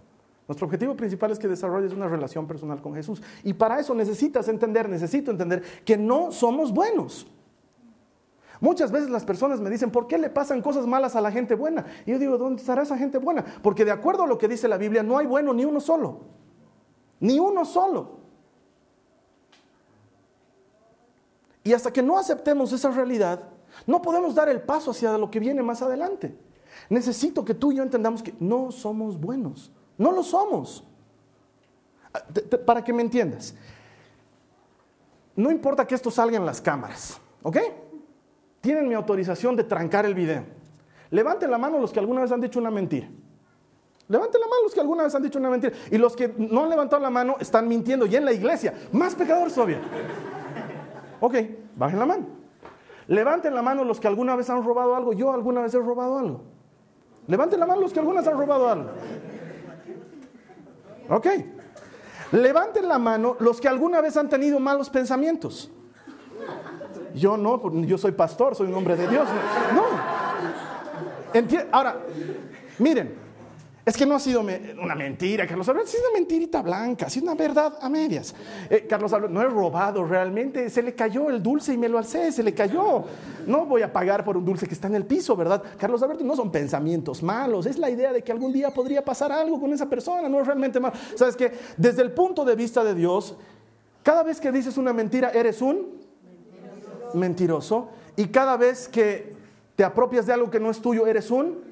[0.48, 3.22] Nuestro objetivo principal es que desarrolles una relación personal con Jesús.
[3.42, 7.26] Y para eso necesitas entender, necesito entender que no somos buenos.
[8.61, 11.55] Muchas veces las personas me dicen, ¿por qué le pasan cosas malas a la gente
[11.55, 11.85] buena?
[12.07, 13.45] Y yo digo, ¿dónde estará esa gente buena?
[13.62, 16.21] Porque de acuerdo a lo que dice la Biblia, no hay bueno ni uno solo.
[17.21, 18.21] Ni uno solo.
[21.64, 23.42] Y hasta que no aceptemos esa realidad,
[23.87, 26.38] no podemos dar el paso hacia lo que viene más adelante.
[26.88, 29.73] Necesito que tú y yo entendamos que no somos buenos.
[29.99, 30.85] No lo somos.
[32.14, 32.23] Ah,
[32.64, 33.55] para que me entiendas.
[35.35, 37.59] No importa que esto salga en las cámaras, ¿ok?
[38.66, 40.42] Tienen mi autorización de trancar el video.
[41.11, 43.09] Levanten la mano los que alguna vez han dicho una mentira.
[44.09, 45.72] Levanten la mano los que alguna vez han dicho una mentira.
[45.88, 48.07] Y los que no han levantado la mano están mintiendo.
[48.07, 49.81] Y en la iglesia, más pecadores todavía.
[51.20, 51.35] Ok,
[51.76, 52.26] bajen la mano.
[53.07, 55.12] Levanten la mano los que alguna vez han robado algo.
[55.12, 56.42] Yo alguna vez he robado algo.
[57.29, 58.90] Levanten la mano los que alguna vez han robado algo.
[61.09, 61.26] Ok.
[62.33, 65.70] Levanten la mano los que alguna vez han tenido malos pensamientos.
[67.16, 69.26] Yo no, yo soy pastor, soy un hombre de Dios.
[69.74, 69.85] No.
[71.72, 71.96] Ahora,
[72.79, 73.14] miren,
[73.87, 77.35] es que no ha sido una mentira, Carlos Alberto, es una mentirita blanca, es una
[77.35, 78.35] verdad a medias.
[78.68, 81.98] Eh, Carlos Alberto, no he robado realmente, se le cayó el dulce y me lo
[81.98, 83.05] alcé, se le cayó.
[83.46, 85.62] No voy a pagar por un dulce que está en el piso, ¿verdad?
[85.79, 89.31] Carlos Alberto, no son pensamientos malos, es la idea de que algún día podría pasar
[89.31, 90.96] algo con esa persona, no es realmente malo.
[91.14, 91.52] ¿Sabes qué?
[91.76, 93.37] Desde el punto de vista de Dios,
[94.02, 96.06] cada vez que dices una mentira, eres un
[97.16, 97.88] mentiroso.
[98.16, 99.35] Y cada vez que
[99.74, 101.64] te apropias de algo que no es tuyo, eres un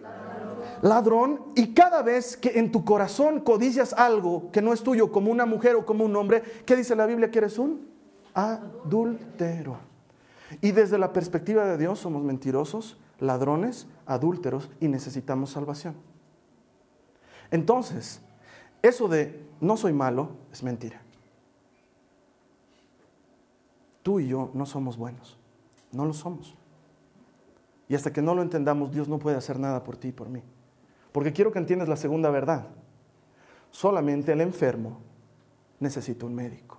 [0.83, 1.41] ladrón.
[1.55, 5.47] Y cada vez que en tu corazón codicias algo que no es tuyo, como una
[5.47, 7.89] mujer o como un hombre, ¿qué dice la Biblia que eres un
[8.35, 9.79] adúltero?
[10.61, 15.95] Y desde la perspectiva de Dios somos mentirosos, ladrones, adúlteros y necesitamos salvación.
[17.51, 18.21] Entonces,
[18.83, 21.04] eso de no soy malo es mentira.
[24.05, 25.39] Tú y yo no somos buenos,
[25.91, 26.55] no lo somos.
[27.89, 30.29] Y hasta que no lo entendamos, Dios no puede hacer nada por ti y por
[30.29, 30.43] mí.
[31.11, 32.67] Porque quiero que entiendas la segunda verdad.
[33.71, 34.99] Solamente el enfermo
[35.81, 36.77] necesita un médico.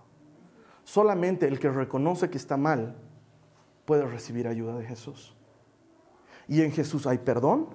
[0.84, 2.96] Solamente el que reconoce que está mal
[3.86, 5.36] puede recibir ayuda de Jesús.
[6.48, 7.70] Y en Jesús hay perdón,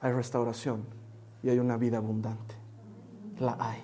[0.00, 0.84] hay restauración
[1.40, 2.56] y hay una vida abundante.
[3.38, 3.80] La hay.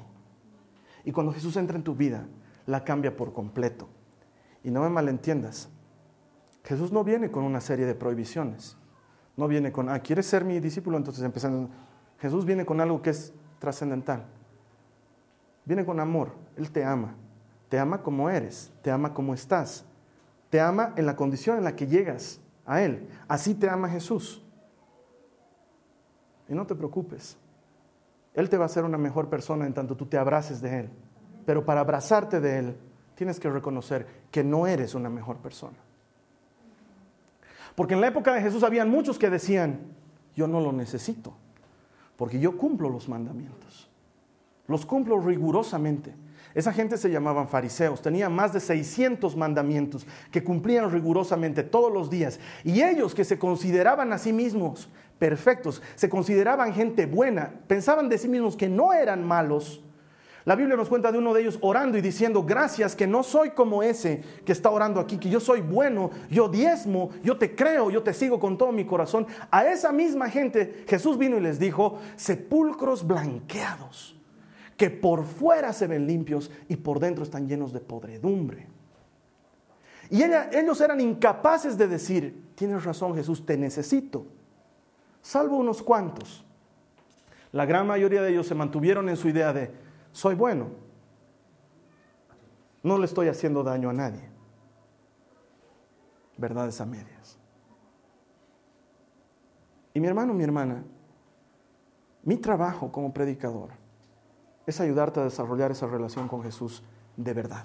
[1.05, 2.27] Y cuando Jesús entra en tu vida,
[2.67, 3.89] la cambia por completo.
[4.63, 5.69] Y no me malentiendas,
[6.65, 8.77] Jesús no viene con una serie de prohibiciones.
[9.37, 10.97] No viene con, ah, ¿quieres ser mi discípulo?
[10.97, 11.71] Entonces empiezan.
[12.19, 14.25] Jesús viene con algo que es trascendental.
[15.65, 16.33] Viene con amor.
[16.57, 17.15] Él te ama.
[17.69, 18.73] Te ama como eres.
[18.83, 19.85] Te ama como estás.
[20.51, 23.09] Te ama en la condición en la que llegas a Él.
[23.29, 24.45] Así te ama Jesús.
[26.49, 27.39] Y no te preocupes.
[28.35, 30.91] Él te va a hacer una mejor persona en tanto tú te abraces de Él.
[31.47, 32.77] Pero para abrazarte de Él,
[33.21, 35.77] tienes que reconocer que no eres una mejor persona.
[37.75, 39.81] Porque en la época de Jesús habían muchos que decían,
[40.35, 41.35] yo no lo necesito,
[42.17, 43.91] porque yo cumplo los mandamientos.
[44.67, 46.15] Los cumplo rigurosamente.
[46.55, 52.09] Esa gente se llamaban fariseos, tenían más de 600 mandamientos que cumplían rigurosamente todos los
[52.09, 52.41] días.
[52.65, 58.17] Y ellos que se consideraban a sí mismos perfectos, se consideraban gente buena, pensaban de
[58.17, 59.85] sí mismos que no eran malos.
[60.45, 63.51] La Biblia nos cuenta de uno de ellos orando y diciendo, gracias que no soy
[63.51, 67.91] como ese que está orando aquí, que yo soy bueno, yo diezmo, yo te creo,
[67.91, 69.27] yo te sigo con todo mi corazón.
[69.51, 74.17] A esa misma gente Jesús vino y les dijo, sepulcros blanqueados
[74.77, 78.67] que por fuera se ven limpios y por dentro están llenos de podredumbre.
[80.09, 84.25] Y ellos eran incapaces de decir, tienes razón Jesús, te necesito,
[85.21, 86.47] salvo unos cuantos.
[87.53, 89.71] La gran mayoría de ellos se mantuvieron en su idea de,
[90.13, 90.69] soy bueno,
[92.83, 94.29] no le estoy haciendo daño a nadie.
[96.37, 97.39] Verdades a medias.
[99.93, 100.83] Y mi hermano, mi hermana,
[102.23, 103.71] mi trabajo como predicador
[104.67, 106.83] es ayudarte a desarrollar esa relación con Jesús
[107.17, 107.65] de verdad.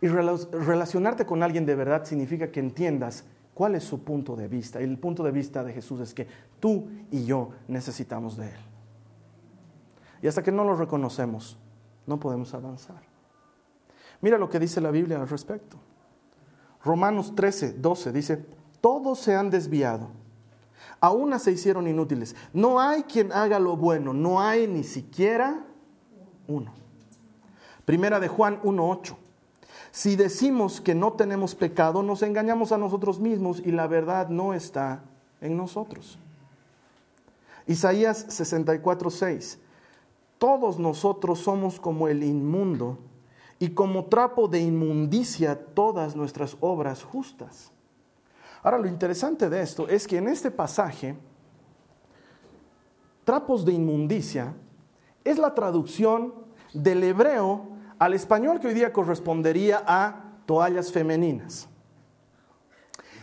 [0.00, 4.80] Y relacionarte con alguien de verdad significa que entiendas cuál es su punto de vista.
[4.80, 6.26] Y el punto de vista de Jesús es que
[6.60, 8.73] tú y yo necesitamos de Él.
[10.24, 11.56] Y hasta que no lo reconocemos,
[12.04, 13.02] no podemos avanzar.
[14.20, 15.76] Mira lo que dice la Biblia al respecto.
[16.82, 18.44] Romanos 13, 12 dice,
[18.80, 20.24] todos se han desviado
[21.04, 22.34] aún se hicieron inútiles.
[22.52, 25.64] No hay quien haga lo bueno, no hay ni siquiera
[26.46, 26.72] uno.
[27.84, 29.16] Primera de Juan 1.8.
[29.90, 34.54] Si decimos que no tenemos pecado, nos engañamos a nosotros mismos y la verdad no
[34.54, 35.02] está
[35.42, 36.18] en nosotros.
[37.66, 39.58] Isaías 64.6.
[40.44, 42.98] Todos nosotros somos como el inmundo
[43.58, 47.72] y como trapo de inmundicia todas nuestras obras justas.
[48.62, 51.16] Ahora, lo interesante de esto es que en este pasaje,
[53.24, 54.52] trapos de inmundicia
[55.24, 56.34] es la traducción
[56.74, 57.66] del hebreo
[57.98, 61.70] al español que hoy día correspondería a toallas femeninas.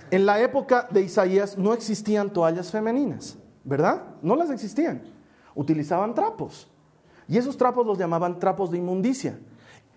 [0.09, 4.05] En la época de Isaías no existían toallas femeninas, ¿verdad?
[4.23, 5.03] No las existían.
[5.53, 6.67] Utilizaban trapos.
[7.31, 9.39] Y esos trapos los llamaban trapos de inmundicia.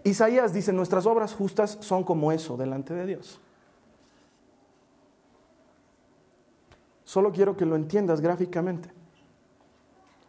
[0.04, 3.40] Isaías dice, nuestras obras justas son como eso delante de Dios.
[7.02, 8.88] Solo quiero que lo entiendas gráficamente.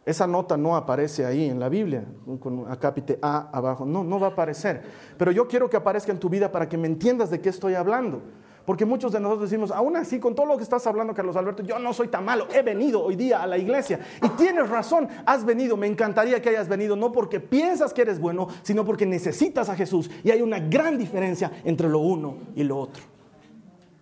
[0.04, 2.04] Esa nota no aparece ahí en la Biblia,
[2.40, 3.86] con acápite A abajo.
[3.86, 4.82] No, no va a aparecer.
[5.16, 7.74] Pero yo quiero que aparezca en tu vida para que me entiendas de qué estoy
[7.74, 8.20] hablando.
[8.66, 11.62] Porque muchos de nosotros decimos, aún así, con todo lo que estás hablando, Carlos Alberto,
[11.62, 12.48] yo no soy tan malo.
[12.52, 14.00] He venido hoy día a la iglesia.
[14.20, 15.76] Y tienes razón, has venido.
[15.76, 19.76] Me encantaría que hayas venido, no porque piensas que eres bueno, sino porque necesitas a
[19.76, 20.10] Jesús.
[20.24, 23.04] Y hay una gran diferencia entre lo uno y lo otro.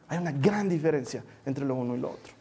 [0.08, 2.32] Hay una gran diferencia entre lo uno y lo otro.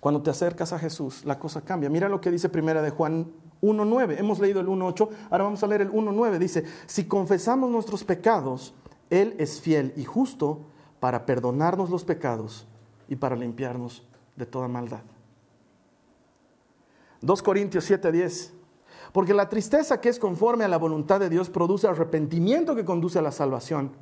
[0.00, 1.88] Cuando te acercas a Jesús, la cosa cambia.
[1.88, 4.18] Mira lo que dice primera de Juan 1.9.
[4.18, 6.38] Hemos leído el 1.8, ahora vamos a leer el 1.9.
[6.38, 8.74] Dice, si confesamos nuestros pecados,
[9.12, 10.60] Él es fiel y justo
[10.98, 12.66] para perdonarnos los pecados
[13.08, 15.02] y para limpiarnos de toda maldad.
[17.20, 18.52] 2 Corintios 7:10.
[19.12, 23.18] Porque la tristeza que es conforme a la voluntad de Dios produce arrepentimiento que conduce
[23.18, 23.92] a la salvación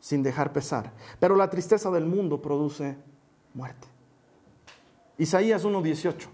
[0.00, 0.92] sin dejar pesar.
[1.20, 2.96] Pero la tristeza del mundo produce
[3.54, 3.86] muerte.
[5.18, 6.26] Isaías 1.18.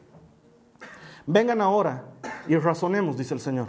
[1.26, 2.06] Vengan ahora
[2.48, 3.68] y razonemos, dice el Señor.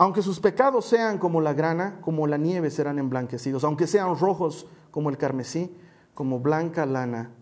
[0.00, 3.64] Aunque sus pecados sean como la grana, como la nieve serán emblanquecidos.
[3.64, 5.76] Aunque sean rojos como el carmesí,
[6.14, 7.32] como blanca lana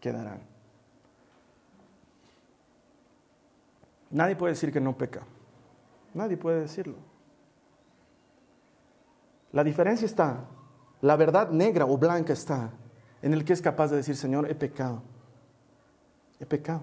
[0.00, 0.42] quedarán.
[4.10, 5.20] Nadie puede decir que no peca.
[6.12, 6.96] Nadie puede decirlo.
[9.52, 10.46] La diferencia está,
[11.02, 12.72] la verdad negra o blanca está
[13.22, 15.00] en el que es capaz de decir, Señor, he pecado,
[16.40, 16.82] he pecado.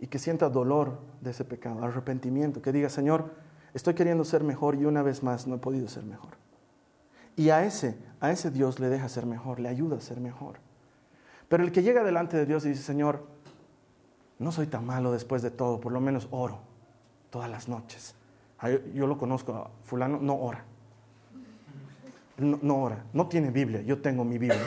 [0.00, 3.34] Y que sienta dolor de ese pecado, arrepentimiento, que diga, Señor,
[3.74, 6.30] estoy queriendo ser mejor y una vez más no he podido ser mejor.
[7.36, 10.56] Y a ese, a ese Dios le deja ser mejor, le ayuda a ser mejor.
[11.48, 13.26] Pero el que llega delante de Dios y dice, Señor,
[14.38, 16.60] no soy tan malo después de todo, por lo menos oro
[17.30, 18.14] todas las noches.
[18.94, 20.64] Yo lo conozco, fulano no ora.
[22.38, 24.62] No, no ora, no tiene Biblia, yo tengo mi Biblia.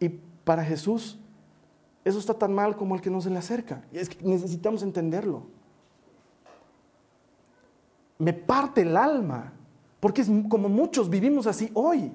[0.00, 0.08] Y
[0.44, 1.18] para Jesús,
[2.04, 3.84] eso está tan mal como el que no se le acerca.
[3.92, 5.46] Y es que necesitamos entenderlo.
[8.18, 9.52] Me parte el alma,
[10.00, 12.12] porque es como muchos vivimos así hoy.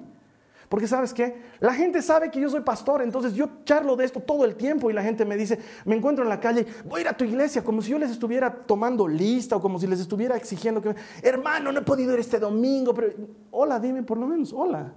[0.68, 4.20] Porque sabes qué, la gente sabe que yo soy pastor, entonces yo charlo de esto
[4.20, 7.00] todo el tiempo y la gente me dice, me encuentro en la calle, voy a
[7.02, 10.00] ir a tu iglesia, como si yo les estuviera tomando lista o como si les
[10.00, 13.08] estuviera exigiendo que, hermano, no he podido ir este domingo, pero
[13.50, 14.92] hola, dime por lo menos, hola.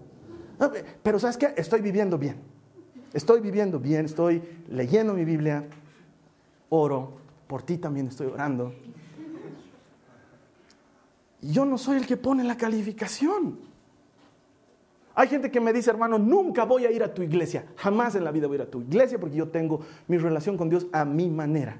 [1.03, 2.41] Pero sabes qué, estoy viviendo bien,
[3.13, 5.65] estoy viviendo bien, estoy leyendo mi Biblia,
[6.69, 7.13] oro,
[7.47, 8.73] por ti también estoy orando.
[11.41, 13.59] Yo no soy el que pone la calificación.
[15.15, 17.65] Hay gente que me dice, hermano, nunca voy a ir a tu iglesia.
[17.77, 20.57] Jamás en la vida voy a ir a tu iglesia porque yo tengo mi relación
[20.57, 21.77] con Dios a mi manera.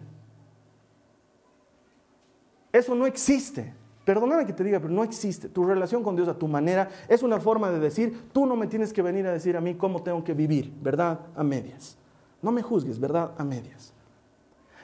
[2.72, 3.74] Eso no existe.
[4.08, 5.50] Perdóname que te diga, pero no existe.
[5.50, 8.67] Tu relación con Dios a tu manera es una forma de decir, tú no me
[8.67, 11.20] tienes que venir a decir a mí cómo tengo que vivir, ¿verdad?
[11.36, 11.98] A medias.
[12.41, 13.34] No me juzgues, ¿verdad?
[13.38, 13.91] A medias.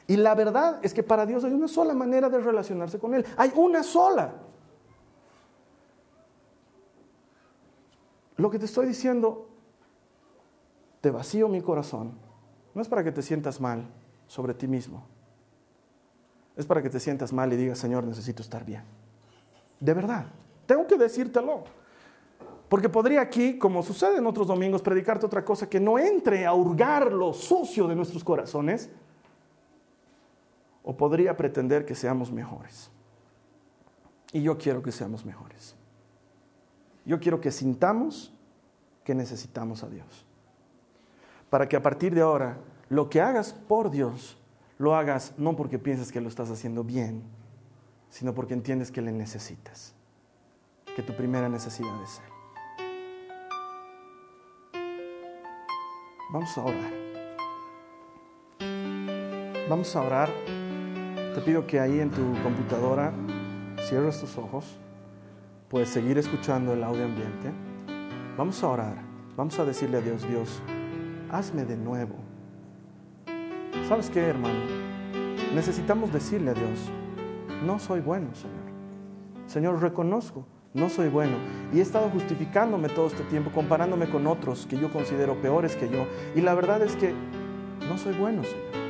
[0.07, 3.25] Y la verdad es que para Dios hay una sola manera de relacionarse con Él.
[3.37, 4.33] Hay una sola.
[8.35, 9.47] Lo que te estoy diciendo,
[10.99, 12.11] te vacío mi corazón,
[12.75, 13.87] no es para que te sientas mal
[14.27, 15.05] sobre ti mismo.
[16.57, 18.83] Es para que te sientas mal y digas, Señor, necesito estar bien.
[19.83, 20.27] De verdad,
[20.65, 21.65] tengo que decírtelo.
[22.69, 26.53] Porque podría aquí, como sucede en otros domingos, predicarte otra cosa que no entre a
[26.53, 28.89] hurgar lo sucio de nuestros corazones.
[30.83, 32.89] O podría pretender que seamos mejores.
[34.31, 35.75] Y yo quiero que seamos mejores.
[37.03, 38.33] Yo quiero que sintamos
[39.03, 40.25] que necesitamos a Dios.
[41.49, 44.37] Para que a partir de ahora lo que hagas por Dios,
[44.77, 47.23] lo hagas no porque pienses que lo estás haciendo bien,
[48.13, 49.95] sino porque entiendes que le necesitas,
[50.95, 52.31] que tu primera necesidad es Él.
[56.31, 56.93] Vamos a orar.
[59.67, 60.29] Vamos a orar.
[61.33, 63.11] Te pido que ahí en tu computadora
[63.87, 64.77] cierres tus ojos
[65.67, 67.51] puedes seguir escuchando el audio ambiente.
[68.37, 68.97] Vamos a orar,
[69.35, 70.61] vamos a decirle a Dios, Dios,
[71.31, 72.13] hazme de nuevo.
[73.89, 74.59] ¿Sabes qué, hermano?
[75.55, 76.91] Necesitamos decirle a Dios,
[77.65, 78.73] no soy bueno, Señor.
[79.47, 81.37] Señor, reconozco, no soy bueno.
[81.73, 85.89] Y he estado justificándome todo este tiempo, comparándome con otros que yo considero peores que
[85.89, 86.05] yo.
[86.35, 87.13] Y la verdad es que
[87.89, 88.83] no soy bueno, Señor.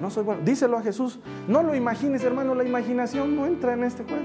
[0.00, 0.42] No soy bueno.
[0.44, 1.18] Díselo a Jesús.
[1.48, 2.54] No lo imagines, hermano.
[2.54, 4.24] La imaginación no entra en este juego.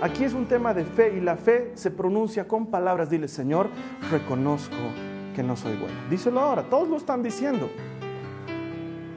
[0.00, 3.10] Aquí es un tema de fe y la fe se pronuncia con palabras.
[3.10, 3.68] Dile, Señor,
[4.10, 4.76] reconozco
[5.34, 5.94] que no soy bueno.
[6.10, 7.70] Díselo ahora, todos lo están diciendo.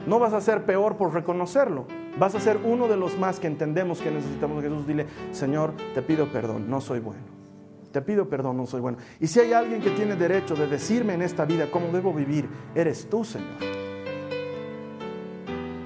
[0.06, 1.86] No vas a ser peor por reconocerlo.
[2.18, 4.86] Vas a ser uno de los más que entendemos que necesitamos de Jesús.
[4.86, 7.20] Dile, Señor, te pido perdón, no soy bueno.
[7.92, 8.98] Te pido perdón, no soy bueno.
[9.20, 12.48] Y si hay alguien que tiene derecho de decirme en esta vida cómo debo vivir,
[12.74, 13.76] eres tú, Señor.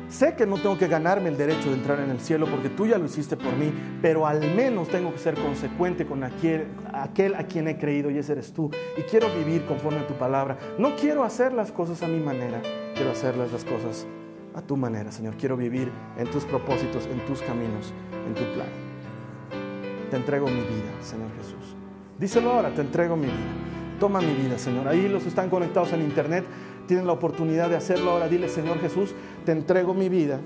[0.09, 2.87] Sé que no tengo que ganarme el derecho de entrar en el cielo porque tú
[2.87, 7.35] ya lo hiciste por mí, pero al menos tengo que ser consecuente con aquel, aquel
[7.37, 8.71] a quien he creído y ese eres tú.
[8.97, 10.59] Y quiero vivir conforme a tu palabra.
[10.79, 12.61] No quiero hacer las cosas a mi manera,
[12.95, 14.07] quiero hacerlas las cosas
[14.55, 15.35] a tu manera, Señor.
[15.37, 17.93] Quiero vivir en tus propósitos, en tus caminos,
[18.27, 18.69] en tu plan.
[20.11, 21.77] Te entrego mi vida, Señor Jesús.
[22.19, 23.99] Díselo ahora, te entrego mi vida.
[23.99, 24.89] Toma mi vida, Señor.
[24.89, 26.45] Ahí los están conectados en internet
[26.91, 28.27] tienen la oportunidad de hacerlo ahora.
[28.27, 30.40] Dile, Señor Jesús, te entrego mi vida.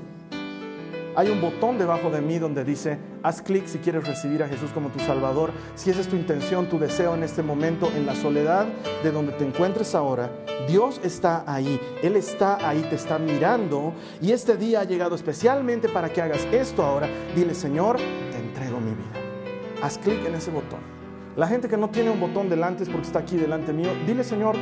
[1.17, 4.71] Hay un botón debajo de mí donde dice, haz clic si quieres recibir a Jesús
[4.73, 5.53] como tu Salvador.
[5.77, 8.67] Si esa es tu intención, tu deseo en este momento, en la soledad
[9.05, 10.31] de donde te encuentres ahora,
[10.67, 11.81] Dios está ahí.
[12.03, 13.93] Él está ahí, te está mirando.
[14.21, 17.09] Y este día ha llegado especialmente para que hagas esto ahora.
[17.37, 17.99] Dile, Señor,
[18.33, 19.85] te entrego mi vida.
[19.85, 20.81] Haz clic en ese botón.
[21.37, 23.91] La gente que no tiene un botón delante es porque está aquí delante mío.
[24.05, 24.57] Dile, Señor,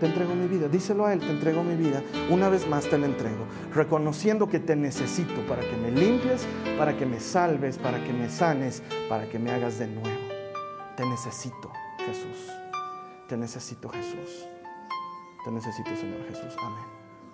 [0.00, 0.66] te entrego mi vida.
[0.68, 2.02] Díselo a Él, te entrego mi vida.
[2.30, 6.46] Una vez más te la entrego, reconociendo que te necesito para que me limpies,
[6.76, 10.28] para que me salves, para que me sanes, para que me hagas de nuevo.
[10.96, 12.50] Te necesito, Jesús.
[13.28, 14.46] Te necesito, Jesús.
[15.44, 16.56] Te necesito, Señor Jesús.
[16.60, 16.84] Amén.